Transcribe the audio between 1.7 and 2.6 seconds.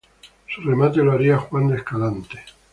Escalante.